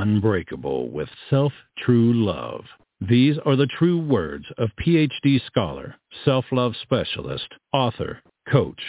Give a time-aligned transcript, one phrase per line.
[0.00, 2.64] unbreakable with self-true love.
[3.00, 8.80] These are the true words of PhD scholar, self-love specialist, author, coach,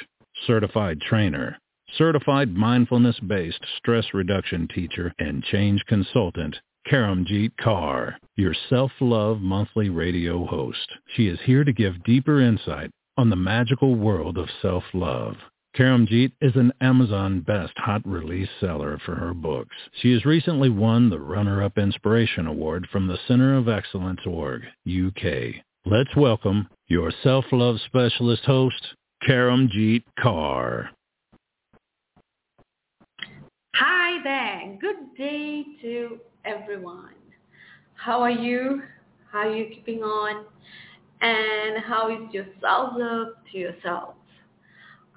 [0.47, 1.57] certified trainer,
[1.97, 6.55] certified mindfulness-based stress reduction teacher, and change consultant,
[6.89, 10.91] Karamjeet Kaur, your self-love monthly radio host.
[11.15, 15.35] She is here to give deeper insight on the magical world of self-love.
[15.77, 19.75] Karamjeet is an Amazon Best Hot Release seller for her books.
[20.01, 25.61] She has recently won the Runner-Up Inspiration Award from the Center of Excellence Org, UK.
[25.85, 28.83] Let's welcome your self-love specialist host,
[29.27, 30.87] Karamjeet Kaur.
[33.75, 34.77] Hi there.
[34.81, 37.13] Good day to everyone.
[37.93, 38.81] How are you?
[39.31, 40.45] How are you keeping on?
[41.21, 44.15] And how is your self-love to yourself?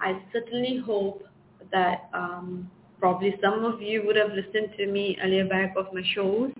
[0.02, 1.22] I certainly hope
[1.70, 6.02] that um, probably some of you would have listened to me earlier back of my
[6.14, 6.50] shows,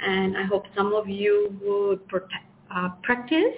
[0.00, 2.00] and I hope some of you would
[2.74, 3.56] uh, practice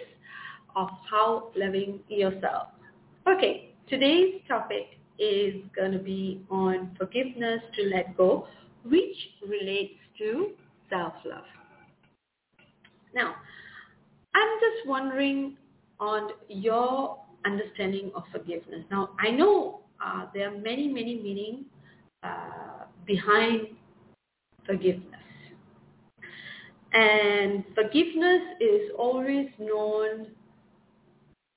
[0.75, 2.69] of how loving yourself.
[3.29, 8.47] Okay, today's topic is going to be on forgiveness to let go,
[8.85, 9.17] which
[9.47, 10.53] relates to
[10.89, 11.45] self-love.
[13.15, 13.35] Now,
[14.35, 15.57] I'm just wondering
[16.01, 17.19] on your
[17.51, 18.85] understanding of forgiveness.
[18.91, 21.65] Now, I know uh, there are many, many meanings
[22.23, 23.69] uh, behind
[24.67, 25.05] forgiveness.
[26.93, 30.29] And forgiveness is always known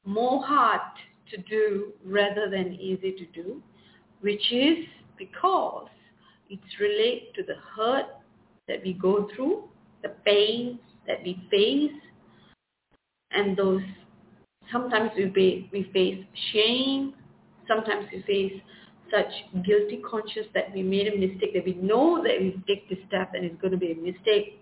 [0.06, 0.82] more hard
[1.32, 3.62] to do rather than easy to do,
[4.22, 4.78] which is
[5.18, 5.88] because
[6.50, 8.08] it's related to the hurt
[8.68, 9.64] that we go through,
[10.04, 12.00] the pain that we face,
[13.32, 13.82] and those
[14.72, 17.14] sometimes we face, we face shame,
[17.68, 18.62] sometimes we face
[19.12, 23.00] such guilty conscience that we made a mistake, that we know that we take this
[23.08, 24.60] step and it's going to be a mistake.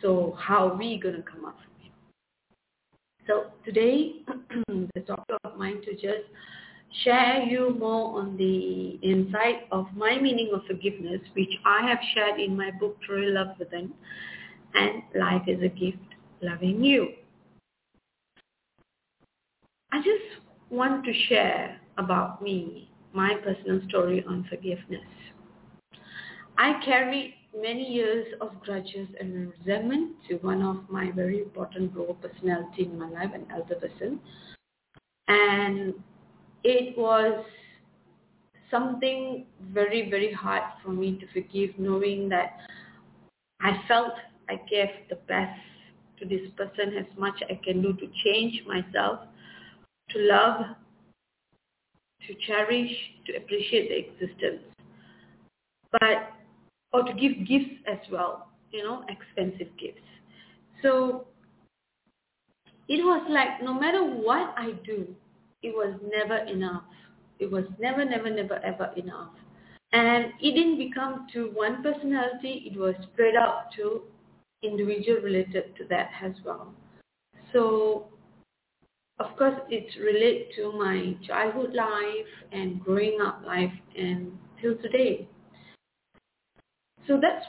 [0.00, 1.92] So how are we going to come up from it?
[3.26, 4.22] So today,
[4.94, 6.26] the topic of mine to just
[7.04, 12.40] share you more on the insight of my meaning of forgiveness, which I have shared
[12.40, 13.92] in my book, True Love Within,
[14.74, 15.98] and Life is a Gift,
[16.42, 17.08] Loving You.
[19.92, 25.04] I just want to share about me, my personal story on forgiveness.
[26.56, 32.16] I carried many years of grudges and resentment to one of my very important role
[32.22, 34.18] personality in my life, an elder person.
[35.28, 35.92] And
[36.64, 37.44] it was
[38.70, 42.56] something very, very hard for me to forgive knowing that
[43.60, 44.12] I felt
[44.48, 45.60] I gave the best
[46.18, 49.20] to this person as much I can do to change myself
[50.12, 50.66] to love,
[52.26, 52.90] to cherish,
[53.26, 54.62] to appreciate the existence.
[55.92, 56.32] But,
[56.92, 60.00] or to give gifts as well, you know, expensive gifts.
[60.82, 61.26] So
[62.88, 65.06] it was like no matter what I do,
[65.62, 66.84] it was never enough.
[67.38, 69.30] It was never, never, never, ever enough.
[69.92, 74.02] And it didn't become to one personality, it was spread out to
[74.62, 76.72] individual related to that as well.
[77.52, 78.06] So
[79.18, 85.28] of course, it's related to my childhood life and growing up life and till today.
[87.06, 87.44] So that's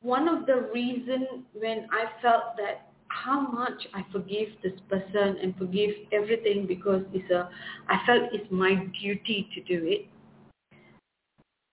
[0.00, 5.56] one of the reasons when I felt that how much I forgive this person and
[5.56, 7.48] forgive everything because it's a,
[7.88, 10.06] I felt it's my duty to do it.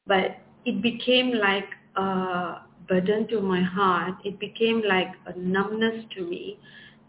[0.07, 4.15] But it became like a burden to my heart.
[4.23, 6.59] It became like a numbness to me.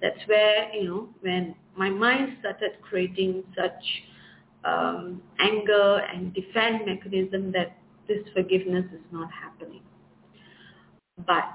[0.00, 3.82] That's where, you know, when my mind started creating such
[4.64, 9.82] um, anger and defense mechanism that this forgiveness is not happening.
[11.26, 11.54] But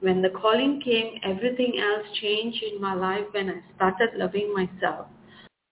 [0.00, 5.06] when the calling came, everything else changed in my life when I started loving myself.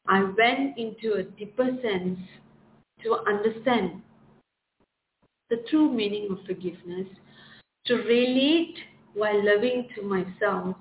[0.09, 2.19] I went into a deeper sense
[3.03, 4.03] to understand
[5.51, 7.07] the true meaning of forgiveness,
[7.87, 8.75] to relate
[9.15, 10.77] while loving to myself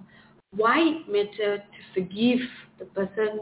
[0.56, 2.40] why it mattered to forgive
[2.80, 3.42] the person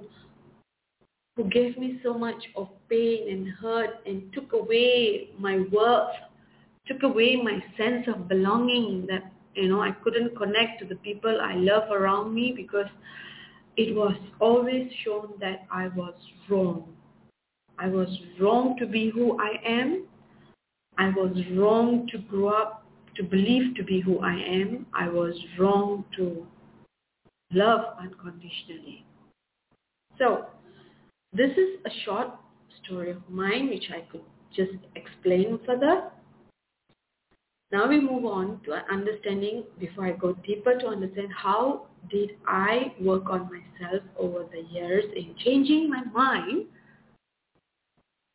[1.36, 6.16] who gave me so much of pain and hurt and took away my worth,
[6.88, 11.40] took away my sense of belonging that, you know, I couldn't connect to the people
[11.42, 12.88] I love around me because
[13.78, 16.14] it was always shown that I was
[16.50, 16.94] wrong.
[17.80, 20.06] I was wrong to be who I am.
[20.98, 24.86] I was wrong to grow up to believe to be who I am.
[24.94, 26.46] I was wrong to
[27.54, 29.06] love unconditionally.
[30.18, 30.46] So
[31.32, 32.28] this is a short
[32.84, 34.24] story of mine which I could
[34.56, 36.10] just explain further.
[37.72, 42.94] Now we move on to understanding, before I go deeper to understand how did I
[43.02, 46.66] work on myself over the years in changing my mind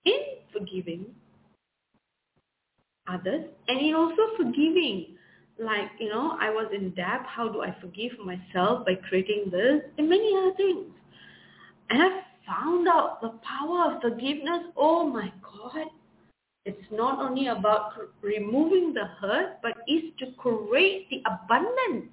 [0.05, 0.21] in
[0.53, 1.07] forgiving
[3.07, 5.18] others and in also forgiving
[5.59, 9.83] like you know i was in debt how do i forgive myself by creating this
[9.99, 10.87] and many other things.
[11.91, 15.87] And i found out the power of forgiveness oh my god.
[16.65, 22.13] It's not only about removing the hurt but is to create the abundance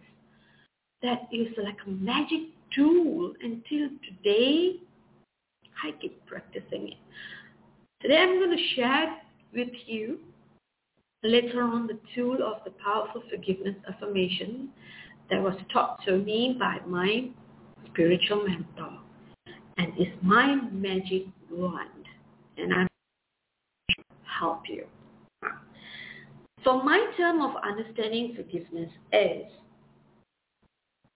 [1.02, 2.42] that is like a magic
[2.74, 3.34] tool.
[3.42, 4.78] Until today
[5.84, 6.98] i keep practicing it.
[8.02, 9.18] Today i'm going to share
[9.54, 10.20] with you
[11.26, 14.70] later on the tool of the powerful forgiveness affirmation
[15.30, 17.30] that was taught to me by my
[17.88, 19.00] spiritual mentor
[19.78, 22.06] and is my magic wand
[22.58, 22.88] and I'm
[24.40, 24.86] help you.
[26.64, 29.46] So my term of understanding forgiveness is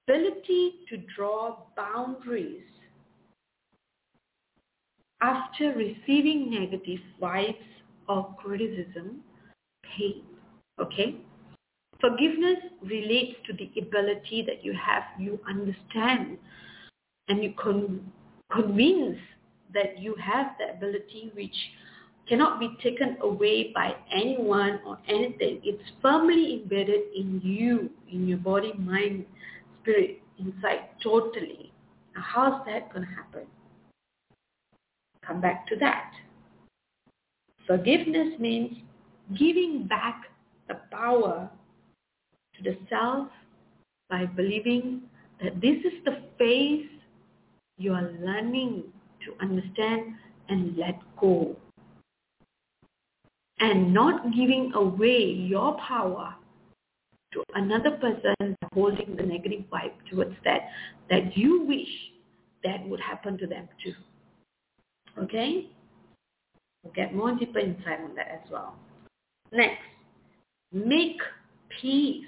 [0.08, 2.64] ability to draw boundaries
[5.22, 7.56] after receiving negative vibes
[8.08, 9.22] or criticism
[9.98, 10.24] pain.
[10.80, 11.18] Okay?
[12.00, 16.38] Forgiveness relates to the ability that you have, you understand,
[17.28, 18.12] and you con-
[18.52, 19.18] convince
[19.74, 21.56] that you have the ability which
[22.28, 25.60] cannot be taken away by anyone or anything.
[25.64, 29.26] It's firmly embedded in you, in your body, mind,
[29.82, 31.74] spirit, inside totally.
[32.16, 33.48] Now how's that going to happen?
[35.26, 36.12] Come back to that.
[37.68, 38.78] Forgiveness means
[39.38, 40.24] giving back
[40.68, 41.50] the power
[42.56, 43.28] to the self
[44.10, 45.02] by believing
[45.42, 46.88] that this is the phase
[47.78, 48.84] you are learning
[49.26, 50.14] to understand
[50.50, 51.56] and let go.
[53.60, 56.36] And not giving away your power
[57.34, 60.70] to another person holding the negative vibe towards that,
[61.10, 61.88] that you wish
[62.64, 63.94] that would happen to them too.
[65.22, 65.68] Okay?
[66.84, 68.76] We'll get more deeper insight on that as well.
[69.52, 69.82] Next,
[70.72, 71.20] make
[71.82, 72.26] peace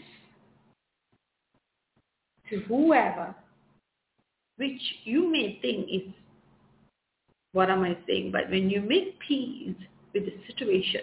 [2.50, 3.36] to whoever,
[4.58, 6.14] which you may think is,
[7.54, 8.32] what am I saying?
[8.32, 9.76] But when you make peace
[10.14, 11.02] with the situation,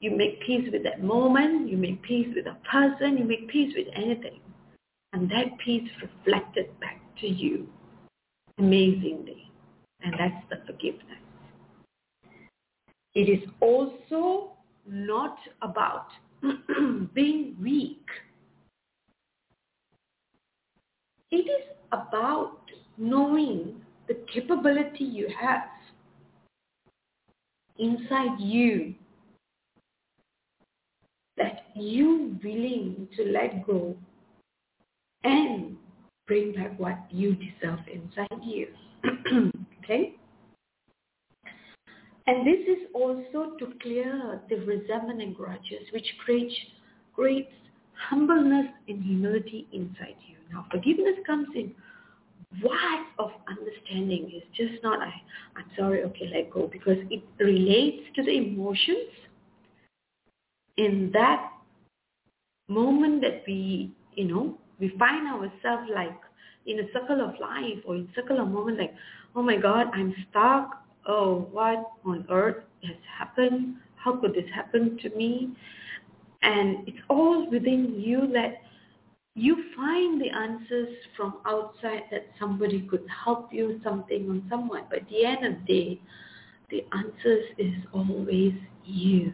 [0.00, 3.72] you make peace with that moment, you make peace with a person, you make peace
[3.76, 4.40] with anything.
[5.12, 7.66] And that peace reflected back to you
[8.58, 9.50] amazingly.
[10.02, 11.02] And that's the forgiveness.
[13.14, 14.55] It is also
[14.88, 16.08] not about
[17.14, 18.04] being weak.
[21.30, 22.58] It is about
[22.96, 25.64] knowing the capability you have
[27.78, 28.94] inside you
[31.36, 33.94] that you willing to let go
[35.24, 35.76] and
[36.26, 38.68] bring back what you deserve inside you.
[39.84, 40.14] okay?
[42.26, 46.54] And this is also to clear the resentment and grudges, which creates,
[47.14, 47.52] creates
[48.08, 50.36] humbleness and humility inside you.
[50.50, 51.72] Now, forgiveness comes in
[52.62, 54.32] what of understanding.
[54.34, 55.12] Is just not I,
[55.56, 59.10] I'm sorry, okay, let go, because it relates to the emotions.
[60.76, 61.52] In that
[62.68, 66.18] moment that we, you know, we find ourselves like
[66.66, 68.94] in a circle of life or in circle of moment like,
[69.34, 73.76] oh my God, I'm stuck oh, what on earth has happened?
[73.96, 75.56] How could this happen to me?
[76.42, 78.62] And it's all within you that
[79.34, 84.84] you find the answers from outside that somebody could help you something or someone.
[84.88, 86.00] But at the end of the day,
[86.70, 89.32] the answers is always you.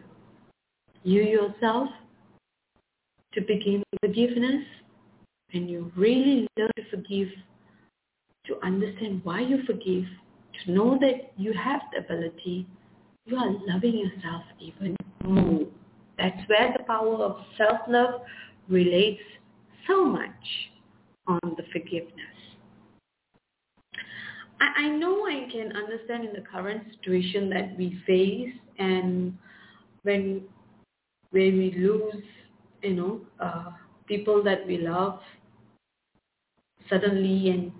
[1.03, 1.89] You yourself
[3.33, 4.63] to begin forgiveness
[5.53, 7.29] and you really learn to forgive,
[8.47, 10.05] to understand why you forgive,
[10.65, 12.67] to know that you have the ability,
[13.25, 15.67] you are loving yourself even more.
[16.17, 18.21] That's where the power of self-love
[18.69, 19.21] relates
[19.87, 20.29] so much
[21.27, 22.13] on the forgiveness.
[24.59, 29.37] I, I know I can understand in the current situation that we face and
[30.03, 30.43] when
[31.31, 32.23] when we lose,
[32.83, 33.71] you know, uh,
[34.07, 35.19] people that we love
[36.89, 37.71] suddenly and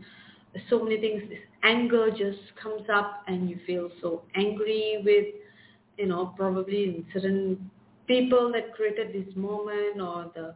[0.70, 1.22] so many things
[1.63, 5.25] anger just comes up and you feel so angry with,
[5.98, 7.70] you know, probably certain
[8.08, 10.55] people that created this moment or the,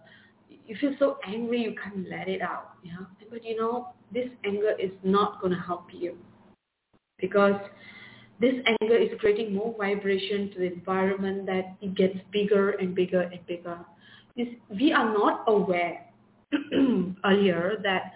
[0.65, 2.71] you feel so angry you can't let it out.
[2.83, 3.05] Yeah?
[3.29, 6.17] But you know, this anger is not going to help you
[7.19, 7.59] because
[8.39, 13.21] this anger is creating more vibration to the environment that it gets bigger and bigger
[13.21, 13.79] and bigger.
[14.69, 16.05] We are not aware
[17.25, 18.13] earlier that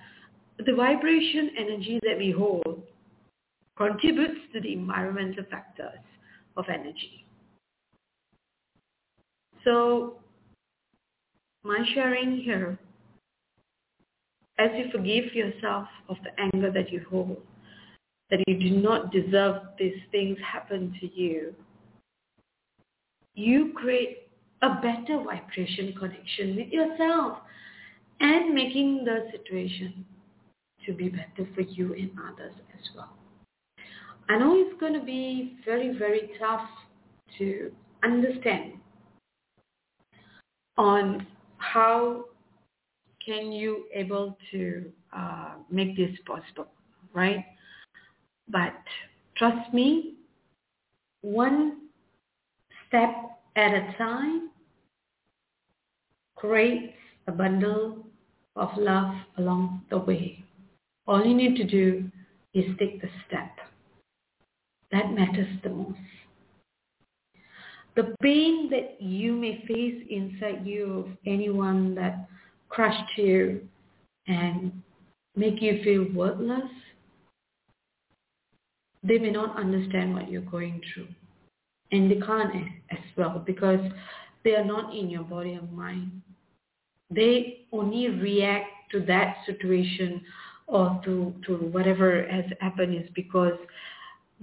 [0.65, 2.80] the vibration energy that we hold
[3.81, 5.99] contributes to the environmental factors
[6.57, 7.25] of energy.
[9.63, 10.15] So
[11.63, 12.77] my sharing here,
[14.59, 17.41] as you forgive yourself of the anger that you hold,
[18.29, 21.53] that you do not deserve these things happen to you,
[23.35, 24.29] you create
[24.61, 27.39] a better vibration connection with yourself
[28.19, 30.05] and making the situation
[30.85, 33.20] to be better for you and others as well.
[34.31, 36.65] I know it's going to be very, very tough
[37.37, 37.69] to
[38.01, 38.75] understand
[40.77, 42.23] on how
[43.25, 46.71] can you able to uh, make this possible,
[47.13, 47.43] right?
[48.47, 48.73] But
[49.35, 50.13] trust me,
[51.19, 51.89] one
[52.87, 53.13] step
[53.57, 54.49] at a time
[56.37, 56.93] creates
[57.27, 58.05] a bundle
[58.55, 60.41] of love along the way.
[61.05, 62.09] All you need to do
[62.53, 63.60] is take the step.
[64.91, 65.99] That matters the most.
[67.95, 72.27] The pain that you may face inside you of anyone that
[72.69, 73.67] crushed you
[74.27, 74.71] and
[75.35, 76.69] make you feel worthless,
[79.03, 81.07] they may not understand what you're going through.
[81.91, 82.53] And they can't
[82.91, 83.81] as well because
[84.43, 86.21] they are not in your body and mind.
[87.09, 90.21] They only react to that situation
[90.67, 93.57] or to, to whatever has happened is because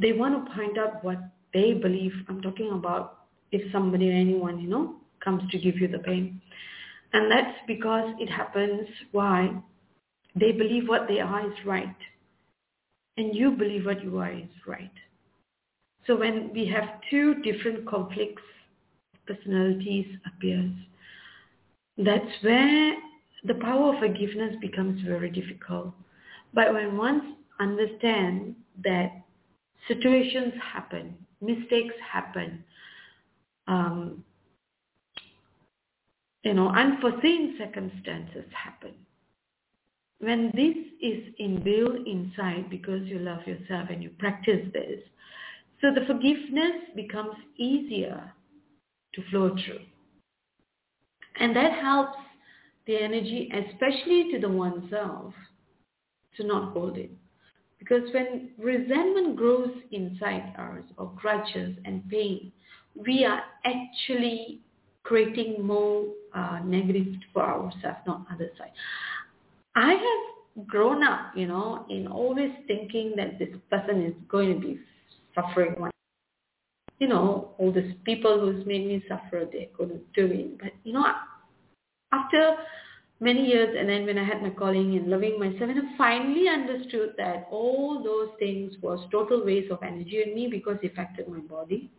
[0.00, 1.18] they want to point out what
[1.52, 2.12] they believe.
[2.28, 3.18] I'm talking about
[3.52, 6.40] if somebody or anyone, you know, comes to give you the pain.
[7.12, 9.50] And that's because it happens why
[10.34, 11.96] they believe what they are is right
[13.16, 14.92] and you believe what you are is right.
[16.06, 18.42] So when we have two different conflicts,
[19.26, 20.70] personalities appears,
[21.98, 22.94] that's where
[23.44, 25.92] the power of forgiveness becomes very difficult.
[26.54, 29.10] But when one understands that
[29.86, 32.64] situations happen, mistakes happen,
[33.66, 34.24] um,
[36.42, 38.94] you know, unforeseen circumstances happen
[40.20, 45.00] when this is inbuilt inside because you love yourself and you practice this,
[45.80, 48.32] so the forgiveness becomes easier
[49.14, 49.80] to flow through.
[51.38, 52.18] And that helps
[52.86, 55.34] the energy, especially to the oneself,
[56.36, 57.10] to not hold it.
[57.78, 62.52] Because when resentment grows inside us or grudges and pain,
[62.94, 64.60] we are actually
[65.04, 68.72] creating more uh, negative for ourselves, not other side.
[69.76, 74.66] I have grown up, you know, in always thinking that this person is going to
[74.66, 74.80] be
[75.34, 75.76] suffering.
[76.98, 80.58] You know, all these people who's made me suffer, they're going to do it.
[80.58, 81.06] But, you know,
[82.12, 82.56] after
[83.20, 86.48] many years and then when I had my calling and loving myself and I finally
[86.48, 91.28] understood that all those things was total waste of energy in me because it affected
[91.28, 91.90] my body.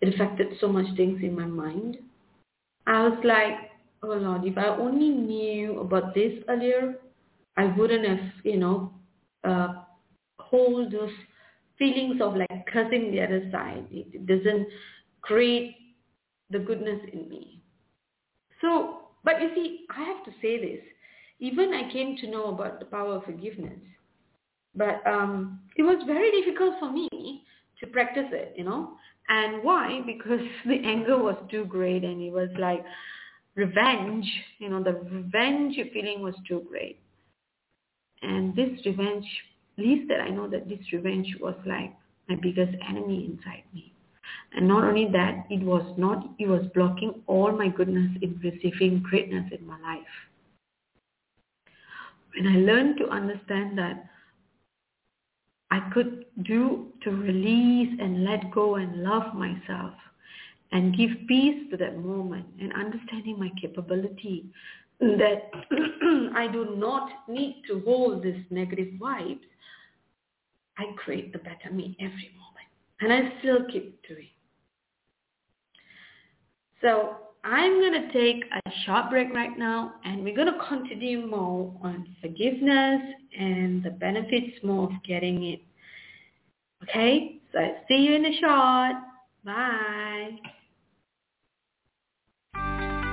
[0.00, 1.98] It affected so much things in my mind.
[2.86, 3.70] I was like,
[4.02, 6.94] oh Lord, if I only knew about this earlier,
[7.56, 8.92] I wouldn't have, you know,
[9.44, 9.82] uh,
[10.38, 11.12] hold those
[11.78, 13.86] feelings of like cursing the other side.
[13.90, 14.66] It doesn't
[15.22, 15.76] create
[16.50, 17.62] the goodness in me.
[18.60, 20.84] So, but you see, I have to say this.
[21.38, 23.80] Even I came to know about the power of forgiveness,
[24.74, 27.08] but um, it was very difficult for me
[27.80, 28.92] to practice it, you know.
[29.28, 30.00] And why?
[30.06, 32.84] Because the anger was too great, and it was like
[33.54, 34.26] revenge,
[34.58, 36.98] you know, the revenge feeling was too great.
[38.22, 39.26] And this revenge,
[39.78, 41.92] least that I know that this revenge was like
[42.28, 43.92] my biggest enemy inside me.
[44.54, 49.02] And not only that, it was not, it was blocking all my goodness in receiving
[49.02, 50.02] greatness in my life.
[52.34, 54.06] When I learned to understand that
[55.70, 59.94] I could do to release and let go and love myself,
[60.72, 64.46] and give peace to that moment and understanding my capability
[65.00, 65.50] that
[66.34, 69.40] I do not need to hold these negative vibes,
[70.78, 72.49] I create the better me every moment.
[73.00, 74.28] And I still keep doing.
[76.82, 81.26] So I'm going to take a short break right now and we're going to continue
[81.26, 83.00] more on forgiveness
[83.38, 85.60] and the benefits more of getting it.
[86.82, 87.40] Okay?
[87.52, 88.96] So see you in a short.
[89.44, 90.30] Bye.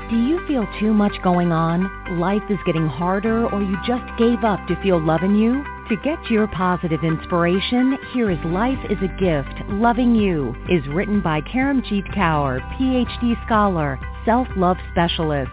[0.10, 2.20] Do you feel too much going on?
[2.20, 5.63] Life is getting harder or you just gave up to feel love in you?
[5.89, 11.22] To get your positive inspiration, here is Life is a Gift, Loving You, is written
[11.22, 15.50] by Karamjeet Kaur, PhD scholar, self-love specialist.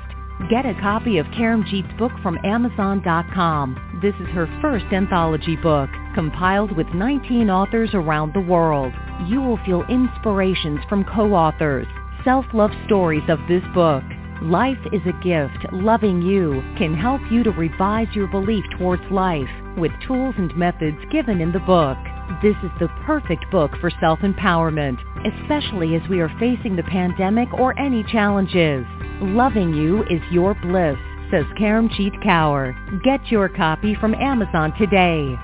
[0.50, 4.00] Get a copy of Karamjeet's book from Amazon.com.
[4.02, 8.92] This is her first anthology book, compiled with 19 authors around the world.
[9.28, 11.86] You will feel inspirations from co-authors,
[12.24, 14.02] self-love stories of this book.
[14.42, 15.72] Life is a gift.
[15.72, 19.48] Loving you can help you to revise your belief towards life
[19.78, 21.96] with tools and methods given in the book.
[22.42, 27.78] This is the perfect book for self-empowerment, especially as we are facing the pandemic or
[27.78, 28.84] any challenges.
[29.20, 30.98] Loving you is your bliss,
[31.30, 32.74] says Karamjeet Kaur.
[33.04, 35.36] Get your copy from Amazon today.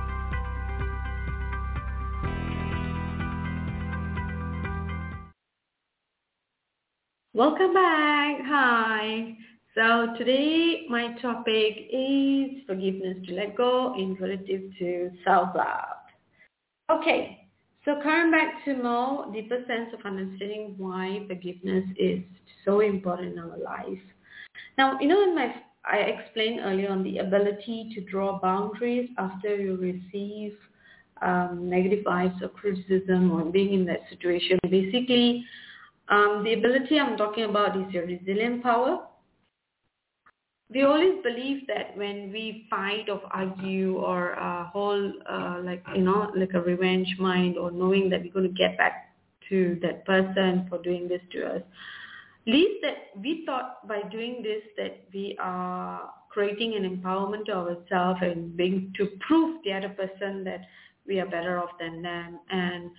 [7.41, 8.37] Welcome back.
[8.45, 9.35] Hi.
[9.75, 15.97] So today my topic is forgiveness to let go in relative to self-love.
[16.91, 17.49] Okay,
[17.87, 22.21] so coming back to more deeper sense of understanding why forgiveness is
[22.67, 24.05] so important in our life.
[24.77, 25.55] Now, you know, in my
[25.91, 30.59] I explained earlier on the ability to draw boundaries after you receive
[31.23, 34.59] um, negative vibes or criticism or being in that situation.
[34.69, 35.43] Basically,
[36.11, 39.07] um, the ability I'm talking about is your resilient power.
[40.73, 46.03] We always believe that when we fight or argue or uh, hold uh, like you
[46.03, 49.15] know like a revenge mind or knowing that we're going to get back
[49.49, 51.63] to that person for doing this to us,
[52.47, 58.21] least that we thought by doing this that we are creating an empowerment to ourselves
[58.23, 60.61] and being to prove the other person that
[61.07, 62.91] we are better off than them and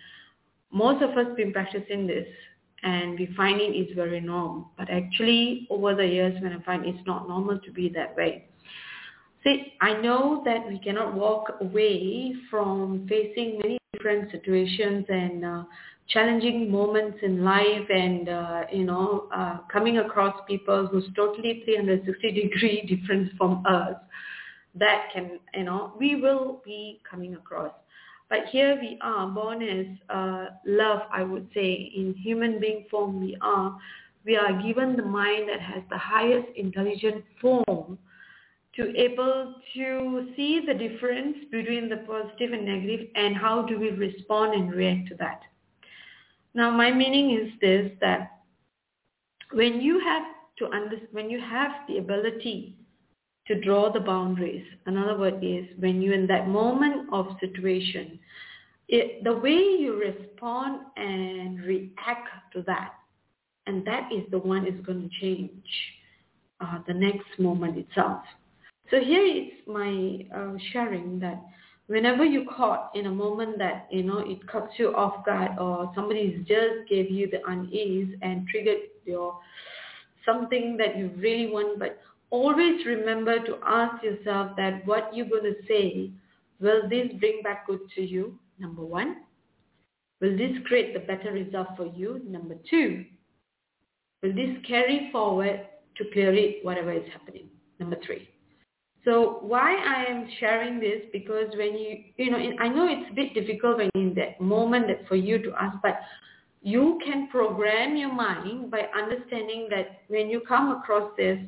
[0.72, 2.28] most of us been practicing this
[2.84, 4.72] and we find it is very normal.
[4.78, 8.46] But actually, over the years, when I find it's not normal to be that way.
[9.44, 15.64] See, I know that we cannot walk away from facing many different situations and uh,
[16.10, 22.32] challenging moments in life and, uh, you know, uh, coming across people who's totally 360
[22.32, 23.96] degree different from us
[24.76, 27.74] that can, you know, we will be coming across.
[28.32, 33.20] But here we are, born as uh, love, I would say, in human being form
[33.20, 33.78] we are.
[34.26, 38.00] We are given the mind that has the highest intelligent form
[38.78, 43.90] to able to see the difference between the positive and negative and how do we
[43.90, 45.42] respond and react to that.
[46.54, 48.44] Now my meaning is this, that
[49.52, 50.24] when you have
[50.60, 52.78] to understand, when you have the ability
[53.48, 54.66] to draw the boundaries.
[54.86, 58.20] Another word is when you're in that moment of situation,
[58.88, 62.94] it, the way you respond and react to that,
[63.68, 65.52] and that is the one is going to change
[66.60, 68.22] uh, the next moment itself.
[68.90, 71.42] So here is my uh, sharing that
[71.88, 75.92] whenever you caught in a moment that you know it cuts you off guard or
[75.96, 79.38] somebody just gave you the unease and triggered your
[80.26, 82.00] something that you really want but
[82.32, 86.12] always remember to ask yourself that what you're going to say,
[86.60, 88.40] will this bring back good to you?
[88.58, 89.18] Number one.
[90.22, 92.22] Will this create the better result for you?
[92.28, 93.06] Number two.
[94.24, 95.68] Will this carry forward
[95.98, 97.48] to it, whatever is happening?
[97.80, 98.30] Number three.
[99.04, 103.16] So why I am sharing this because when you, you know, I know it's a
[103.16, 106.00] bit difficult when in that moment that for you to ask, but
[106.62, 111.40] you can program your mind by understanding that when you come across this,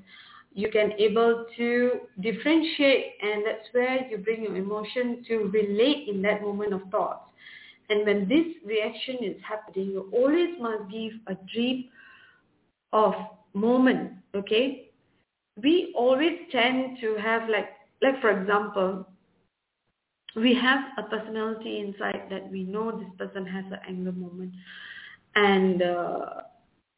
[0.54, 6.22] you can able to differentiate and that's where you bring your emotion to relate in
[6.22, 7.30] that moment of thought.
[7.90, 11.92] And when this reaction is happening, you always must give a deep
[12.92, 13.14] of
[13.54, 14.92] moment, okay?
[15.62, 17.70] We always tend to have like,
[18.02, 19.08] like for example,
[20.36, 24.54] we have a personality inside that we know this person has an anger moment.
[25.36, 26.26] And uh,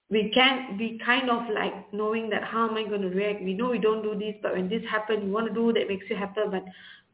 [0.09, 3.41] we can be kind of like knowing that how am I going to react?
[3.43, 5.87] We know we don't do this, but when this happens, you want to do that
[5.87, 6.63] makes you happy, but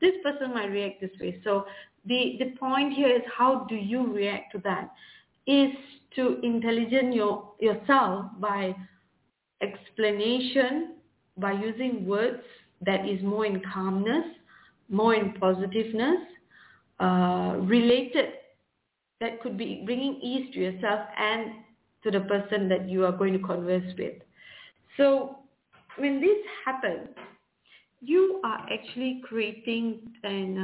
[0.01, 1.39] this person might react this way.
[1.43, 1.65] So
[2.06, 4.91] the the point here is how do you react to that?
[5.47, 5.71] Is
[6.15, 8.75] to intelligent your yourself by
[9.62, 10.95] explanation,
[11.38, 12.41] by using words
[12.86, 14.25] that is more in calmness,
[14.89, 16.19] more in positiveness,
[16.99, 18.34] uh, related
[19.21, 21.51] that could be bringing ease to yourself and
[22.04, 24.16] to the person that you are going to converse with.
[24.98, 25.38] So
[25.98, 27.10] when this happens,
[28.02, 30.58] you are actually creating an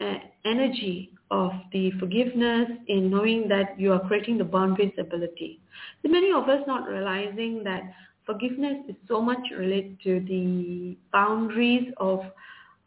[0.00, 5.60] uh, energy of the forgiveness in knowing that you are creating the boundaries ability.
[6.02, 7.82] So many of us not realizing that
[8.24, 12.20] forgiveness is so much related to the boundaries of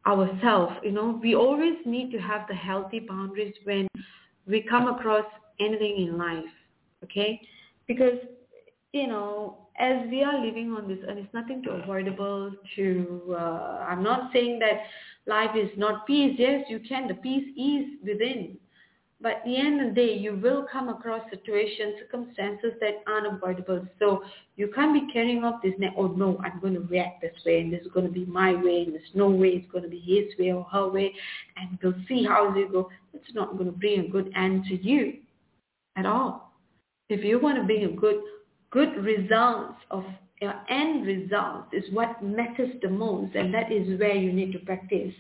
[0.06, 0.74] ourselves.
[0.84, 3.88] You know, we always need to have the healthy boundaries when
[4.48, 5.26] we come across
[5.60, 6.52] anything in life.
[7.04, 7.42] Okay,
[7.94, 8.20] because
[8.94, 13.86] you know, as we are living on this and it's nothing to avoidable to, uh,
[13.88, 14.84] I'm not saying that
[15.26, 16.36] life is not peace.
[16.38, 17.08] Yes, you can.
[17.08, 18.58] The peace is within.
[19.22, 23.20] But at the end of the day, you will come across situations, circumstances that are
[23.20, 23.88] unavoidable.
[24.00, 24.24] So
[24.56, 27.62] you can't be carrying up this net, oh no, I'm going to react this way
[27.62, 29.90] and this is going to be my way and there's no way it's going to
[29.90, 31.14] be his way or her way
[31.56, 32.90] and we'll see how they go.
[33.14, 35.20] It's not going to bring a good end to you
[35.96, 36.51] at all.
[37.12, 38.22] If you want to bring a good,
[38.72, 40.06] good results of
[40.42, 44.60] your end results is what matters the most and that is where you need to
[44.60, 45.14] practice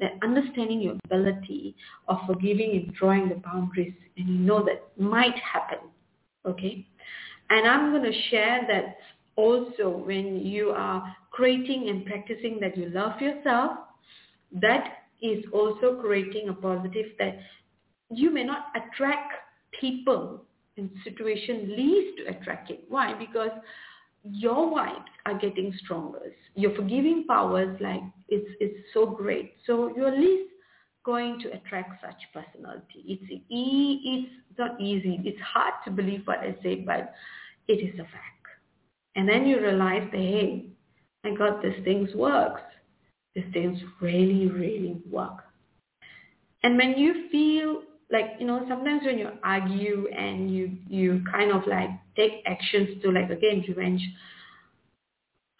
[0.00, 1.76] that understanding your ability
[2.08, 5.78] of forgiving and drawing the boundaries and you know that might happen.
[6.44, 6.86] Okay?
[7.50, 8.96] And I'm going to share that
[9.36, 13.78] also when you are creating and practicing that you love yourself,
[14.60, 17.38] that is also creating a positive that
[18.10, 19.34] you may not attract
[19.80, 20.44] people
[21.04, 22.78] situation least to attracting.
[22.88, 23.14] Why?
[23.18, 23.50] Because
[24.24, 26.20] your vibes are getting stronger.
[26.54, 29.54] Your forgiving powers, like it's it's so great.
[29.66, 30.50] So you're least
[31.04, 33.04] going to attract such personality.
[33.06, 35.20] It's e it's not easy.
[35.24, 37.12] It's hard to believe what I say, but
[37.68, 38.46] it is a fact.
[39.16, 40.66] And then you realize that hey,
[41.24, 42.62] my God, this things works.
[43.34, 45.44] These things really, really work.
[46.62, 51.50] And when you feel like you know sometimes when you argue and you you kind
[51.50, 54.02] of like take actions to like again revenge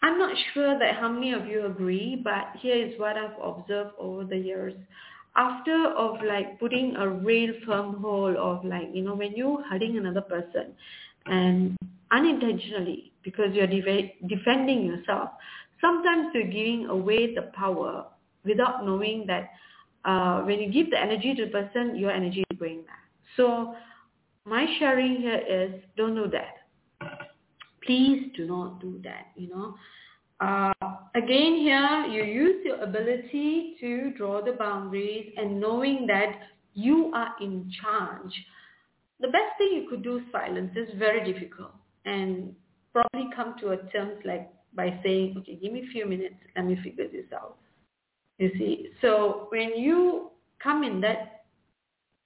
[0.03, 3.91] i'm not sure that how many of you agree but here is what i've observed
[3.99, 4.73] over the years.
[5.35, 9.97] After of like putting a real firm hold of like you know when you're hurting
[9.97, 10.75] another person
[11.25, 11.75] and
[12.11, 15.31] unintentionally because you're de- defending yourself
[15.81, 18.05] sometimes you're giving away the power
[18.45, 19.49] without knowing that
[20.05, 22.99] uh, when you give the energy to the person, your energy is going back.
[23.37, 23.75] So
[24.45, 26.57] my sharing here is don't do that.
[27.85, 29.75] Please do not do that, you know.
[30.39, 30.73] Uh,
[31.15, 36.33] again here, you use your ability to draw the boundaries and knowing that
[36.73, 38.33] you are in charge.
[39.19, 40.71] The best thing you could do is silence.
[40.75, 41.71] It's very difficult
[42.05, 42.53] and
[42.91, 46.65] probably come to a terms like by saying, okay, give me a few minutes, let
[46.65, 47.57] me figure this out.
[48.43, 51.45] You see, so when you come in that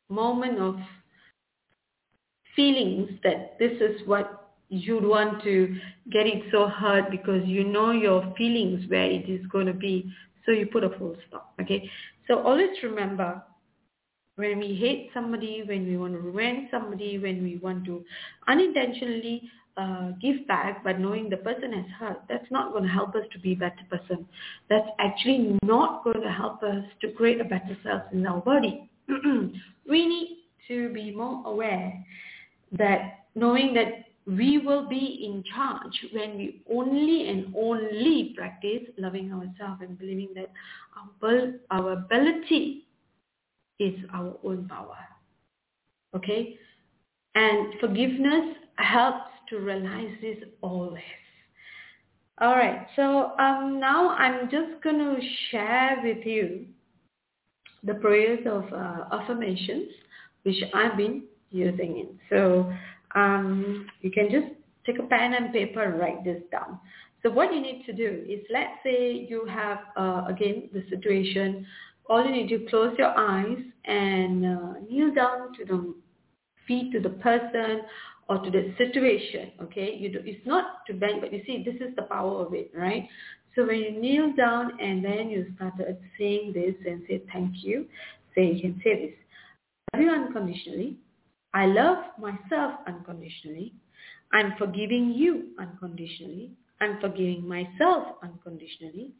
[0.09, 0.77] moment of
[2.55, 5.77] feelings that this is what you'd want to
[6.11, 10.11] get it so hard because you know your feelings where it is going to be,
[10.43, 11.53] so you put a full stop.
[11.61, 11.87] Okay,
[12.27, 13.43] so always remember
[14.37, 18.03] when we hate somebody, when we want to revenge somebody, when we want to
[18.47, 19.43] unintentionally
[19.77, 23.23] uh, give back, but knowing the person has hurt, that's not going to help us
[23.31, 24.25] to be a better person.
[24.69, 28.89] That's actually not going to help us to create a better self in our body.
[29.07, 31.93] we need to be more aware
[32.71, 39.31] that knowing that we will be in charge when we only and only practice loving
[39.31, 40.51] ourselves and believing that
[41.23, 42.87] our, our ability
[43.79, 44.97] is our own power.
[46.13, 46.57] Okay?
[47.35, 51.01] And forgiveness helps to realize this always.
[52.39, 55.17] All right, so um, now I'm just going to
[55.49, 56.67] share with you
[57.83, 59.89] the prayers of uh, affirmations
[60.43, 62.09] which I've been using it.
[62.29, 62.71] So
[63.15, 64.47] um, you can just
[64.85, 66.79] take a pen and paper and write this down.
[67.23, 71.65] So what you need to do is let's say you have, uh, again, the situation,
[72.09, 75.93] all you need to close your eyes and uh, kneel down to the
[76.67, 77.81] feet to the person
[78.29, 79.51] or to the situation.
[79.63, 82.53] Okay, you do, it's not to bend, but you see, this is the power of
[82.53, 83.07] it, right?
[83.55, 85.73] So when you kneel down and then you start
[86.19, 87.87] saying this and say thank you,
[88.35, 89.15] say you can say this.
[89.93, 90.97] I love you unconditionally.
[91.53, 93.73] I love myself unconditionally.
[94.33, 96.51] I'm forgiving you unconditionally.
[96.81, 99.13] I'm forgiving myself unconditionally.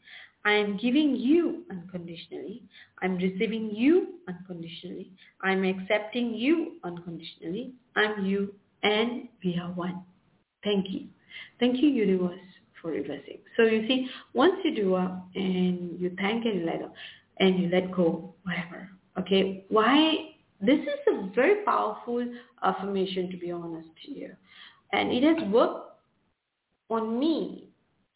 [0.44, 2.62] I am giving you unconditionally.
[3.02, 5.10] I'm receiving you unconditionally.
[5.42, 7.72] I'm accepting you unconditionally.
[7.96, 10.02] I'm you and we are one.
[10.64, 11.08] Thank you.
[11.60, 12.38] Thank you, universe,
[12.80, 13.38] for reversing.
[13.56, 16.90] So you see, once you do up and you thank and let go,
[17.38, 18.88] and you let go, whatever.
[19.18, 20.34] Okay, why?
[20.60, 22.26] This is a very powerful
[22.64, 24.30] affirmation, to be honest you,
[24.92, 25.92] and it has worked
[26.90, 27.68] on me,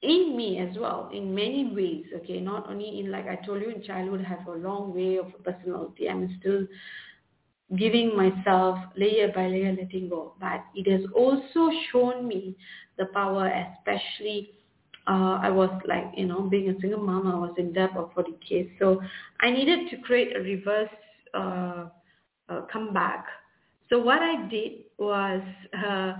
[0.02, 2.06] in me as well, in many ways.
[2.16, 5.18] Okay, not only in like I told you in childhood, I have a long way
[5.18, 6.08] of personality.
[6.08, 6.66] I'm still
[7.78, 10.34] giving myself layer by layer letting go.
[10.40, 12.56] But it has also shown me
[12.98, 14.50] the power, especially
[15.06, 18.14] uh, I was like, you know, being a single mom, I was in debt of
[18.14, 18.78] 40k.
[18.78, 19.00] So
[19.40, 20.88] I needed to create a reverse
[21.34, 21.86] uh,
[22.48, 23.24] uh, comeback.
[23.88, 25.42] So what I did was
[25.76, 26.12] uh,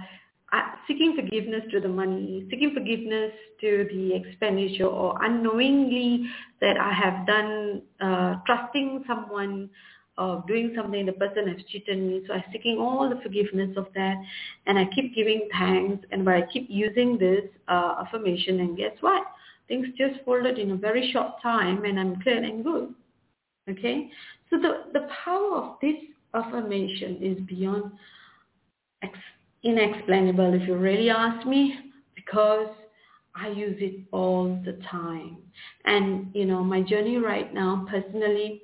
[0.88, 6.26] seeking forgiveness to the money, seeking forgiveness to the expenditure or unknowingly
[6.60, 9.70] that I have done, uh, trusting someone
[10.18, 12.22] of doing something, the person has cheated me.
[12.26, 14.16] So I'm seeking all the forgiveness of that
[14.66, 18.92] and I keep giving thanks and but I keep using this uh, affirmation and guess
[19.00, 19.24] what?
[19.68, 22.94] Things just folded in a very short time and I'm clear and good.
[23.70, 24.10] Okay?
[24.50, 25.96] So the, the power of this
[26.34, 27.92] affirmation is beyond
[29.02, 29.18] ex-
[29.62, 31.78] inexplainable if you really ask me
[32.14, 32.68] because
[33.34, 35.38] I use it all the time.
[35.84, 38.61] And, you know, my journey right now personally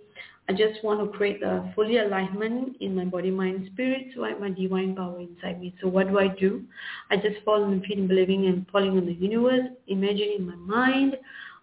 [0.48, 4.30] I just want to create a fully alignment in my body, mind, spirit, so I
[4.30, 5.74] have my divine power inside me.
[5.82, 6.64] So what do I do?
[7.10, 10.46] I just fall on the feet and believing and falling on the universe, imagining in
[10.46, 11.16] my mind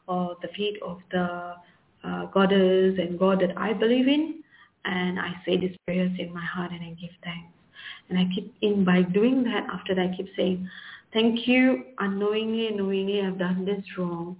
[0.07, 1.55] or the feet of the
[2.03, 4.43] uh, goddess and God that I believe in.
[4.85, 7.51] And I say these prayers in my heart and I give thanks.
[8.09, 10.69] And I keep in by doing that after that I keep saying,
[11.11, 14.37] thank you unknowingly, knowingly I've done this wrong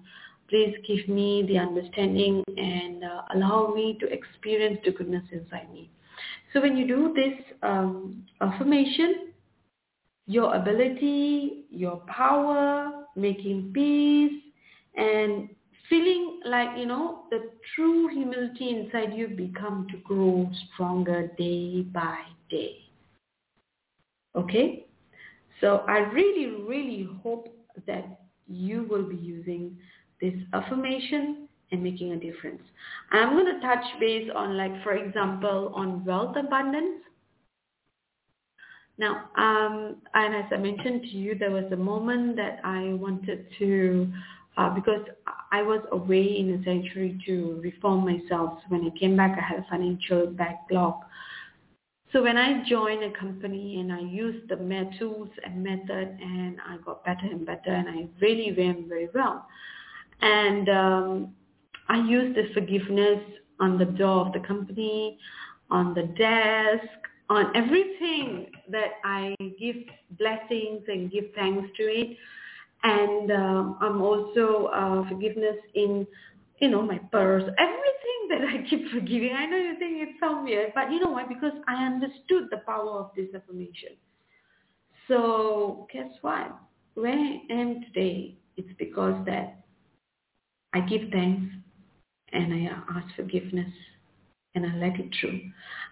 [0.49, 5.89] please give me the understanding and uh, allow me to experience the goodness inside me.
[6.53, 9.34] So when you do this um, affirmation,
[10.27, 14.41] your ability, your power, making peace,
[14.95, 15.49] and
[15.89, 22.19] feeling like, you know, the true humility inside you become to grow stronger day by
[22.49, 22.77] day.
[24.36, 24.86] Okay?
[25.62, 27.49] So I really, really hope
[27.88, 29.77] that you will be using
[30.21, 32.62] this affirmation and making a difference.
[33.12, 37.01] I'm going to touch base on like, for example, on wealth abundance.
[38.97, 43.45] Now, um, and as I mentioned to you, there was a moment that I wanted
[43.60, 44.12] to,
[44.58, 45.01] uh, because
[45.51, 48.60] I was away in a sanctuary to reform myself.
[48.62, 50.95] So when I came back, I had a financial backlog.
[52.13, 54.56] So when I joined a company and I used the
[54.97, 59.45] tools and method and I got better and better and I really ran very well.
[60.21, 61.36] And um,
[61.89, 63.21] I use the forgiveness
[63.60, 65.17] on the door of the company,
[65.69, 66.88] on the desk,
[67.30, 69.78] on everything that I give
[70.12, 72.17] blessings and give thanks to it.
[72.84, 76.06] And um, I'm also uh, forgiveness in,
[76.60, 79.34] you know, my purse, everything that I keep forgiving.
[79.36, 81.25] I know you think it's so weird, but you know why?
[81.25, 83.97] Because I understood the power of this affirmation.
[85.08, 86.56] So guess what?
[86.93, 89.64] Where I am today, it's because that
[90.75, 91.55] I give thanks
[92.33, 93.71] and I ask forgiveness
[94.55, 95.39] and I let it through.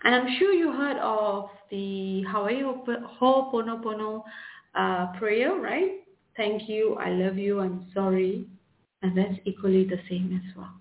[0.04, 4.24] And I'm sure you heard of the Hawaii Ho'oponopono
[4.76, 6.02] uh, prayer, right?
[6.36, 8.46] Thank you, I love you, I'm sorry.
[9.04, 10.74] And that's equally the same as well.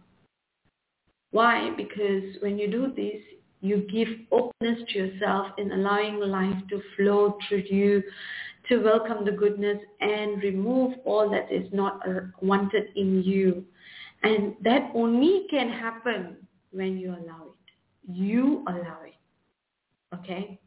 [1.30, 1.70] Why?
[1.76, 3.22] Because when you do this,
[3.60, 8.02] you give openness to yourself in allowing life to flow through you,
[8.72, 12.00] to welcome the goodness and remove all that is not
[12.40, 13.62] wanted in you
[14.22, 16.38] and that only can happen
[16.70, 18.10] when you allow it.
[18.10, 20.16] You allow it.
[20.16, 20.58] Okay?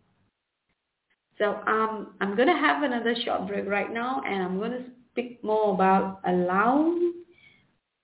[1.39, 4.84] So um, I'm going to have another short break right now and I'm going to
[5.12, 7.13] speak more about allowing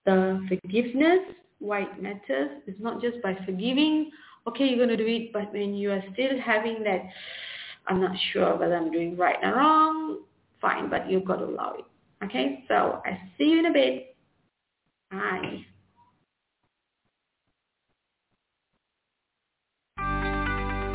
[0.07, 1.19] the forgiveness,
[1.59, 2.49] why it matters.
[2.65, 4.09] It's not just by forgiving,
[4.47, 7.01] okay, you're going to do it, but when you are still having that,
[7.87, 10.19] I'm not sure whether I'm doing right or wrong,
[10.61, 11.85] fine, but you've got to allow it.
[12.23, 14.15] Okay, so I see you in a bit.
[15.09, 15.65] Bye.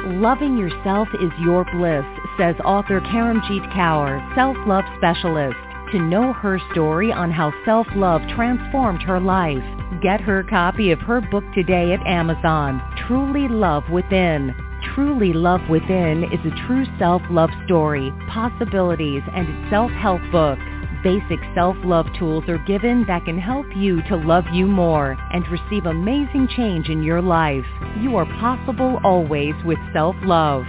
[0.07, 2.05] Loving yourself is your bliss,
[2.39, 5.57] says author Karamjeet Kaur, self-love specialist.
[5.93, 9.63] To know her story on how self-love transformed her life,
[10.03, 14.55] get her copy of her book today at Amazon, Truly Love Within.
[14.97, 20.59] Truly Love Within is a true self-love story, possibilities, and self-help book.
[21.05, 25.85] Basic self-love tools are given that can help you to love you more and receive
[25.85, 27.67] amazing change in your life.
[28.01, 30.65] You are possible always with self-love.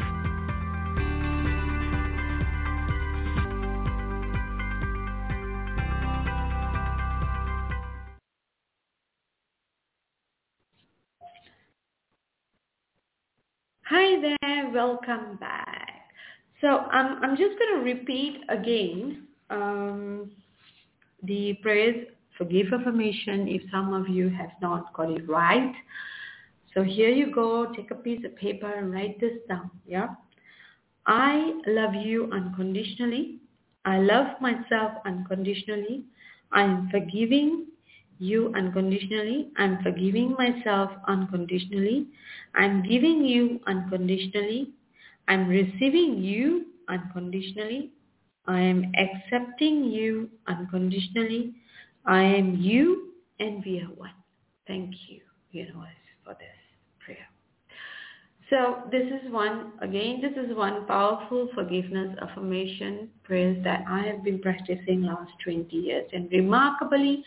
[14.21, 16.10] There, welcome back.
[16.60, 20.32] So um, I'm just going to repeat again um,
[21.21, 25.71] the prayers forgive affirmation if some of you have not got it right.
[26.73, 30.08] So here you go, take a piece of paper and write this down, yeah?
[31.06, 33.38] I love you unconditionally.
[33.86, 36.06] I love myself unconditionally.
[36.51, 37.67] I am forgiving
[38.19, 39.49] you unconditionally.
[39.58, 42.08] I'm forgiving myself unconditionally.
[42.56, 44.71] I'm giving you unconditionally.
[45.27, 47.91] I'm receiving you unconditionally.
[48.47, 51.56] I am accepting you unconditionally.
[52.06, 54.12] I am you and we are one.
[54.67, 55.19] Thank you,
[55.51, 55.88] universe,
[56.23, 56.47] for this
[57.06, 57.27] prayer.
[58.49, 64.23] So this is one, again, this is one powerful forgiveness affirmation prayers that I have
[64.23, 66.10] been practicing last 20 years.
[66.13, 67.25] And remarkably,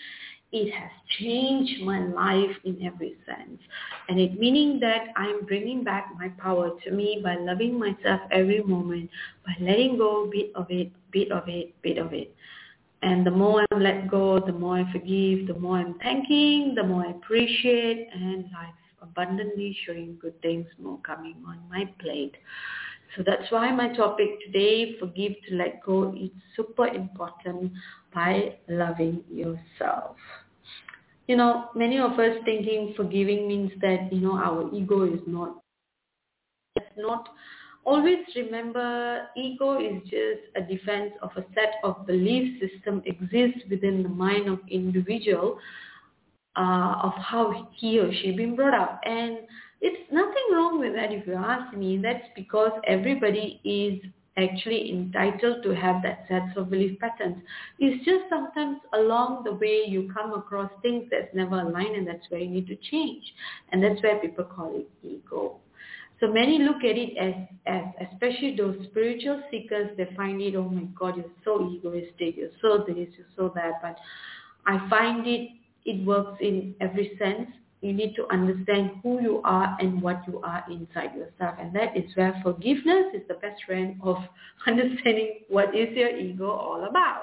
[0.52, 3.60] it has changed my life in every sense.
[4.08, 8.62] And it meaning that I'm bringing back my power to me by loving myself every
[8.62, 9.10] moment,
[9.46, 12.34] by letting go bit of it, bit of it, bit of it.
[13.02, 16.82] And the more I let go, the more I forgive, the more I'm thanking, the
[16.82, 22.34] more I appreciate, and life abundantly showing good things more coming on my plate.
[23.16, 27.72] So that's why my topic today, forgive to let go, is super important
[28.14, 30.16] by loving yourself.
[31.26, 35.58] You know, many of us thinking forgiving means that, you know, our ego is not,
[36.76, 37.28] it's not,
[37.84, 44.02] always remember ego is just a defense of a set of belief system exists within
[44.02, 45.58] the mind of individual
[46.56, 49.00] uh, of how he or she been brought up.
[49.04, 49.38] And
[49.80, 51.98] it's nothing wrong with that if you ask me.
[52.02, 57.36] That's because everybody is actually entitled to have that sets of belief patterns.
[57.78, 62.30] It's just sometimes along the way you come across things that's never aligned and that's
[62.30, 63.22] where you need to change.
[63.72, 65.56] And that's where people call it ego.
[66.20, 67.34] So many look at it as,
[67.66, 72.50] as especially those spiritual seekers, they find it, oh my God, you're so egoistic, you're
[72.60, 73.80] so this, you're so that.
[73.82, 73.96] But
[74.66, 75.50] I find it
[75.84, 77.48] it works in every sense.
[77.80, 81.56] You need to understand who you are and what you are inside yourself.
[81.58, 84.16] And that is where forgiveness is the best friend of
[84.66, 87.22] understanding what is your ego all about.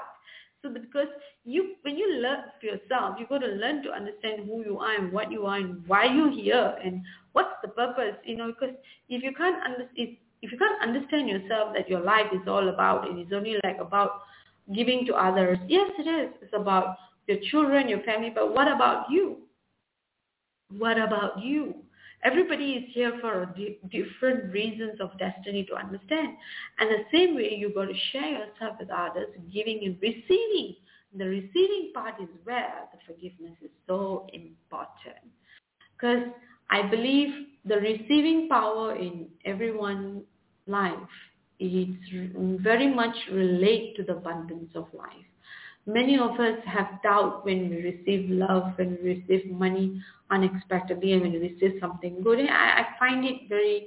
[0.62, 1.06] So because
[1.44, 4.96] you, when you learn for yourself, you got to learn to understand who you are
[4.96, 8.16] and what you are and why you're here and what's the purpose.
[8.24, 8.74] You know, because
[9.08, 13.08] if you can't understand, if, you can't understand yourself that your life is all about
[13.08, 14.22] and it's only like about
[14.74, 16.34] giving to others, yes, it is.
[16.42, 16.96] It's about
[17.28, 19.38] your children, your family, but what about you?
[20.76, 21.74] What about you?
[22.24, 26.36] Everybody is here for di- different reasons of destiny to understand.
[26.78, 30.76] And the same way you got to share yourself with others, giving and receiving.
[31.16, 35.32] The receiving part is where the forgiveness is so important.
[35.96, 36.28] Because
[36.70, 40.24] I believe the receiving power in everyone's
[40.66, 40.92] life
[41.60, 41.88] is
[42.60, 45.24] very much relate to the abundance of life.
[45.88, 51.22] Many of us have doubt when we receive love, when we receive money unexpectedly, and
[51.22, 52.38] when we receive something good.
[52.40, 53.86] And I, I find it very,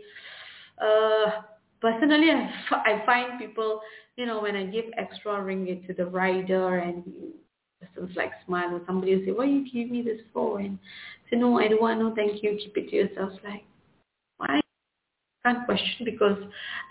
[0.81, 1.43] uh,
[1.79, 3.81] personally, I, I find people,
[4.17, 7.03] you know, when I give extra ringgit to the rider and
[7.79, 10.59] person's like smile or somebody will say, what you give me this for?
[10.59, 10.79] And
[11.29, 13.33] say, no, I don't want, no, thank you, keep it to yourself.
[13.43, 13.63] Like,
[14.37, 14.59] why?
[15.43, 16.37] can't question because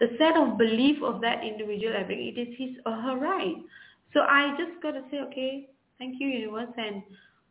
[0.01, 3.57] the set of belief of that individual, I think it is his or her right.
[4.13, 5.69] So I just got to say, okay,
[5.99, 7.03] thank you, universe, and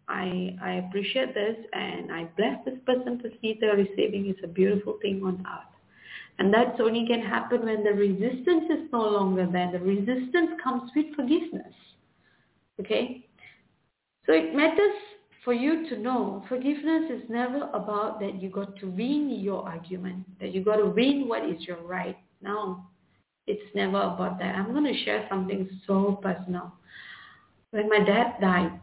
[0.08, 4.48] I I appreciate this, and I bless this person to see the receiving is a
[4.48, 5.70] beautiful thing on earth.
[6.40, 9.72] And that only can happen when the resistance is no longer there.
[9.74, 11.74] The resistance comes with forgiveness.
[12.80, 13.28] Okay?
[14.26, 14.96] So it matters
[15.44, 20.26] for you to know forgiveness is never about that you got to win your argument,
[20.40, 22.18] that you got to win what is your right.
[22.42, 22.86] No,
[23.50, 24.56] it's never about that.
[24.56, 26.72] I'm going to share something so personal.
[27.72, 28.80] When my dad died,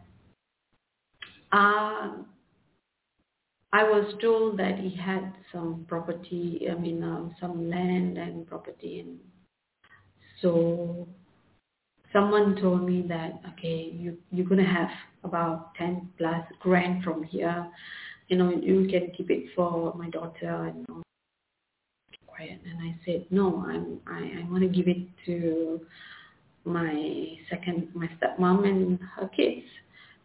[1.52, 2.10] uh,
[3.72, 9.00] I was told that he had some property, I mean, uh, some land and property.
[9.00, 9.18] And
[10.42, 11.06] so
[12.12, 14.90] someone told me that, okay, you, you're going to have
[15.22, 17.68] about 10 plus grand from here.
[18.28, 21.05] You know, you can keep it for my daughter and all
[22.44, 25.80] and I said, no, I'm, I, I want to give it to
[26.64, 29.64] my second, my stepmom and her kids.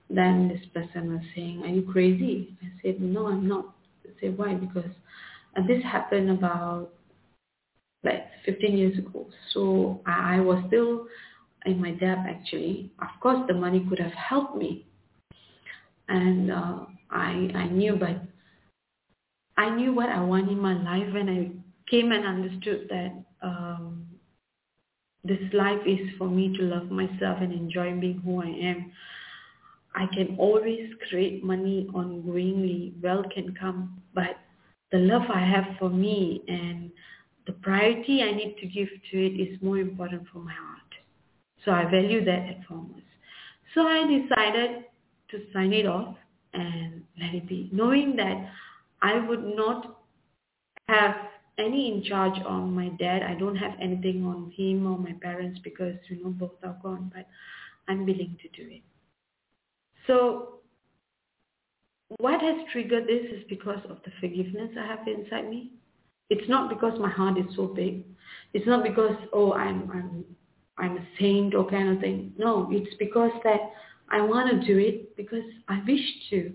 [0.10, 2.56] Then this person was saying, are you crazy?
[2.62, 3.74] I said, no, I'm not.
[4.06, 4.56] I said, why?
[4.56, 4.92] Because
[5.56, 6.90] uh, this happened about
[8.04, 9.28] like 15 years ago.
[9.54, 11.08] So I, I was still
[11.66, 12.92] in my debt actually.
[13.02, 14.86] Of course, the money could have helped me.
[16.10, 18.22] And uh, I, I knew, but
[19.58, 21.61] I knew what I want in my life when I
[21.92, 24.08] came and understood that um,
[25.24, 28.92] this life is for me to love myself and enjoy being who I am.
[29.94, 32.94] I can always create money ongoingly.
[33.04, 34.38] Wealth can come, but
[34.92, 36.90] the love I have for me and
[37.46, 40.80] the priority I need to give to it is more important for my heart.
[41.66, 43.02] So I value that at foremost.
[43.76, 44.86] So I decided
[45.30, 46.16] to sign it off
[46.54, 48.50] and let it be, knowing that
[49.02, 50.00] I would not
[50.88, 51.16] have
[51.62, 53.24] any in charge on my dad.
[53.24, 57.12] I don't have anything on him or my parents because, you know, both are gone,
[57.14, 57.28] but
[57.88, 58.82] I'm willing to do it.
[60.08, 60.60] So
[62.18, 65.72] what has triggered this is because of the forgiveness I have inside me.
[66.30, 68.04] It's not because my heart is so big.
[68.54, 70.26] It's not because, oh, I'm, I'm,
[70.78, 72.34] I'm a saint or kind of thing.
[72.38, 73.60] No, it's because that
[74.10, 76.54] I want to do it because I wish to.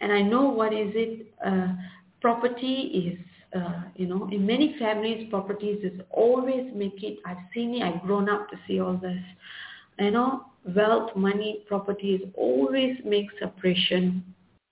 [0.00, 1.74] And I know what is it, uh,
[2.20, 7.76] property is uh, you know, in many families, properties is always make it, I've seen
[7.76, 9.22] it, I've grown up to see all this.
[9.98, 10.44] You know,
[10.76, 14.22] wealth, money, properties always make separation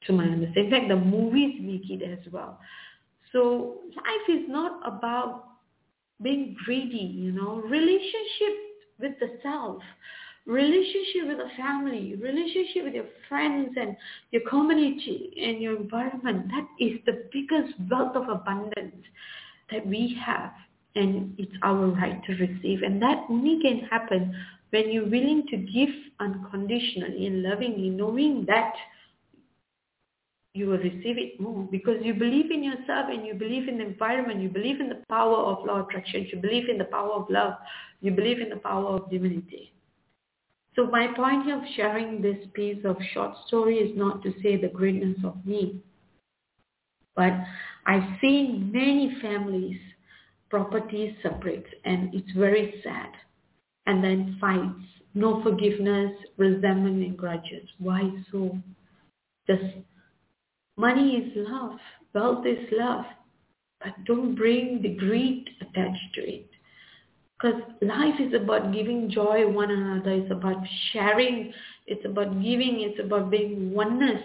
[0.06, 0.66] to my understanding.
[0.66, 2.60] In fact, the movies make it as well.
[3.32, 5.44] So life is not about
[6.22, 8.56] being greedy, you know, relationship
[9.00, 9.82] with the self
[10.46, 13.96] relationship with the family, relationship with your friends and
[14.30, 16.46] your community and your environment.
[16.48, 19.04] That is the biggest wealth of abundance
[19.72, 20.52] that we have.
[20.94, 22.82] And it's our right to receive.
[22.82, 24.34] And that only can happen
[24.70, 25.90] when you're willing to give
[26.20, 28.72] unconditionally and lovingly, knowing that
[30.54, 33.84] you will receive it more because you believe in yourself and you believe in the
[33.84, 37.28] environment, you believe in the power of law attraction, you believe in the power of
[37.28, 37.54] love,
[38.00, 39.75] you believe in the power of divinity.
[40.76, 44.68] So my point of sharing this piece of short story is not to say the
[44.68, 45.82] greatness of me,
[47.16, 47.32] but
[47.86, 49.78] I've seen many families,
[50.50, 53.08] properties separate, and it's very sad.
[53.86, 57.66] And then fights, no forgiveness, resentment and grudges.
[57.78, 58.58] Why so?
[59.46, 59.64] Because
[60.76, 61.78] money is love,
[62.12, 63.06] wealth is love,
[63.82, 66.50] but don't bring the greed attached to it.
[67.38, 70.10] Because life is about giving joy one another.
[70.10, 70.62] It's about
[70.92, 71.52] sharing.
[71.86, 72.80] It's about giving.
[72.80, 74.22] It's about being oneness.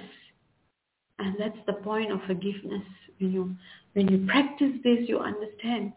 [1.20, 2.84] And that's the point of forgiveness.
[3.20, 3.55] When you,
[3.93, 5.93] when you practice this, you understand.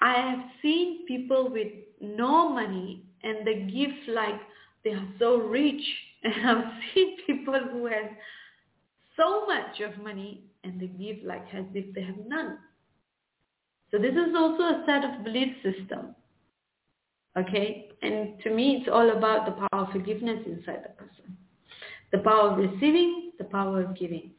[0.00, 1.68] I have seen people with
[2.00, 4.40] no money and they give like
[4.84, 5.82] they are so rich.
[6.24, 8.10] And I've seen people who have
[9.16, 12.58] so much of money and they give like as if they have none.
[13.96, 16.14] So this is also a set of belief system.
[17.38, 17.88] Okay?
[18.02, 21.36] And to me, it's all about the power of forgiveness inside the person.
[22.12, 24.32] The power of receiving, the power of giving.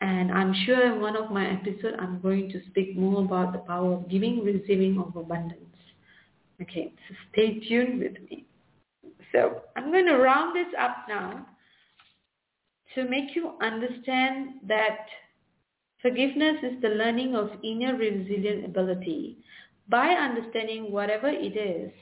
[0.00, 3.60] And I'm sure in one of my episodes, I'm going to speak more about the
[3.60, 5.60] power of giving, receiving of abundance.
[6.60, 8.44] Okay, so stay tuned with me.
[9.30, 11.46] So I'm going to round this up now
[12.96, 15.06] to make you understand that
[16.02, 19.38] Forgiveness is the learning of inner resilient ability
[19.88, 21.92] by understanding whatever it is,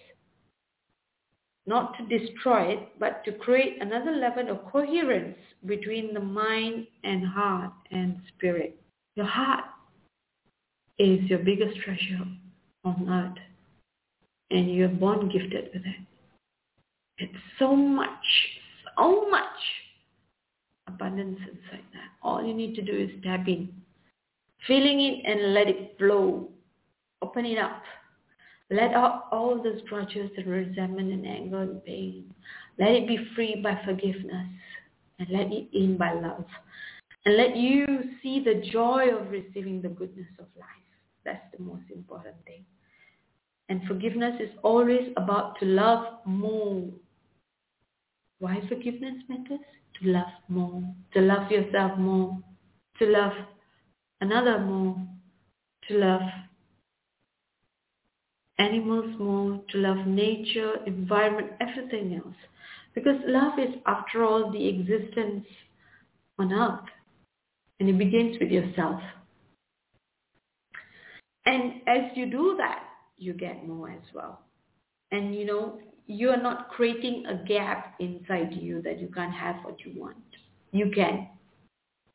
[1.67, 5.37] not to destroy it, but to create another level of coherence
[5.67, 8.81] between the mind and heart and spirit.
[9.17, 9.65] Your heart
[10.99, 12.25] is your biggest treasure
[12.85, 13.43] on earth
[14.51, 16.07] and you're born gifted with it.
[17.19, 18.09] It's so much,
[18.97, 19.45] so much
[20.87, 22.09] abundance inside that.
[22.23, 23.69] All you need to do is tap in
[24.67, 26.49] feeling it and let it flow.
[27.23, 27.83] Open it up.
[28.71, 32.33] Let out all those grudges and resentment and anger and pain.
[32.79, 34.47] Let it be free by forgiveness
[35.19, 36.45] and let it in by love.
[37.27, 37.87] And let you
[38.23, 40.67] see the joy of receiving the goodness of life.
[41.25, 42.65] That's the most important thing.
[43.69, 46.89] And forgiveness is always about to love more.
[48.39, 49.61] Why forgiveness matters?
[50.01, 50.83] To love more.
[51.15, 52.39] To love yourself more.
[53.01, 53.33] To love
[54.21, 54.97] another more,
[55.89, 56.23] to love
[58.59, 62.37] animals more, to love nature, environment, everything else.
[62.95, 65.47] Because love is, after all, the existence
[66.39, 66.89] on earth.
[67.79, 69.01] And it begins with yourself.
[71.47, 72.85] And as you do that,
[73.17, 74.41] you get more as well.
[75.11, 79.57] And you know, you are not creating a gap inside you that you can't have
[79.63, 80.17] what you want.
[80.73, 81.29] You can.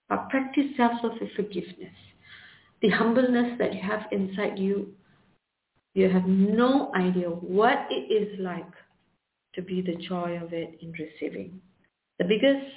[0.09, 1.95] But practice self-love forgiveness.
[2.81, 4.93] The humbleness that you have inside you,
[5.93, 8.71] you have no idea what it is like
[9.55, 11.61] to be the joy of it in receiving.
[12.19, 12.67] The biggest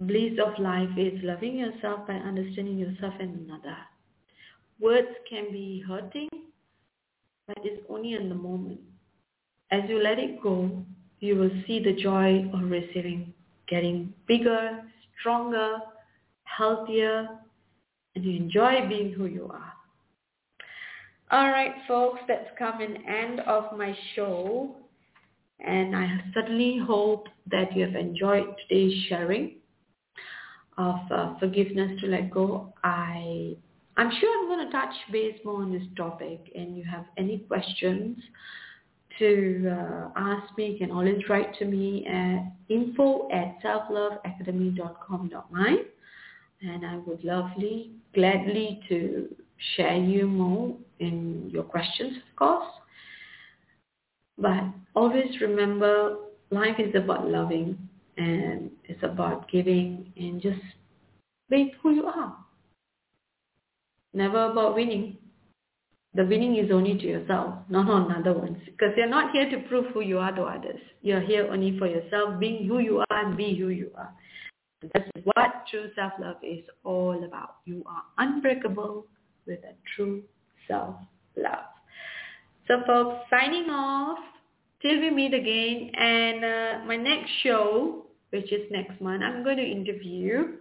[0.00, 3.76] bliss of life is loving yourself by understanding yourself and another.
[4.80, 6.28] Words can be hurting,
[7.46, 8.80] but it's only in the moment.
[9.70, 10.84] As you let it go,
[11.20, 13.34] you will see the joy of receiving
[13.68, 14.82] getting bigger,
[15.18, 15.78] stronger,
[16.44, 17.28] healthier,
[18.14, 19.72] and you enjoy being who you are.
[21.30, 24.76] All right, folks, that's come an end of my show.
[25.60, 29.56] And I certainly hope that you have enjoyed today's sharing
[30.78, 32.72] of uh, forgiveness to let go.
[32.84, 33.56] I,
[33.96, 37.38] I'm sure I'm going to touch base more on this topic and you have any
[37.38, 38.16] questions
[39.18, 45.76] to uh, ask me, you can always write to me at info at selfloveacademy.com.my
[46.60, 49.28] and I would lovely, gladly to
[49.76, 52.72] share you more in your questions, of course.
[54.36, 54.64] But
[54.94, 56.16] always remember,
[56.50, 57.78] life is about loving
[58.16, 60.60] and it's about giving and just
[61.48, 62.36] being who you are.
[64.14, 65.17] Never about winning.
[66.14, 68.58] The winning is only to yourself, not on other ones.
[68.64, 70.80] Because you're not here to prove who you are to others.
[71.02, 74.12] You're here only for yourself, being who you are and be who you are.
[74.92, 77.56] That's what true self-love is all about.
[77.66, 79.06] You are unbreakable
[79.46, 80.22] with a true
[80.66, 81.64] self-love.
[82.68, 84.18] So folks, signing off
[84.80, 85.90] till we meet again.
[85.94, 90.56] And uh, my next show, which is next month, I'm going to interview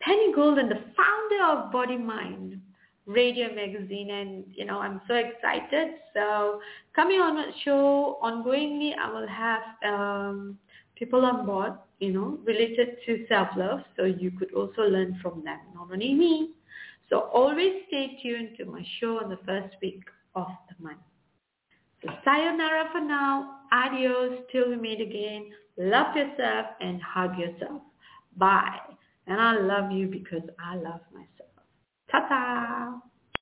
[0.00, 2.60] Penny Golden, the founder of Body Mind
[3.06, 5.94] radio magazine and you know I'm so excited.
[6.14, 6.60] So
[6.94, 10.58] coming on the show ongoingly I will have um,
[10.96, 13.80] people on board you know related to self-love.
[13.96, 16.50] So you could also learn from them not only me.
[17.10, 20.02] So always stay tuned to my show on the first week
[20.34, 21.00] of the month.
[22.04, 23.58] So sayonara for now.
[23.72, 24.38] Adios.
[24.50, 25.50] Till we meet again.
[25.76, 27.82] Love yourself and hug yourself.
[28.36, 28.78] Bye.
[29.26, 31.31] And I love you because I love myself
[32.12, 33.11] 咔嚓。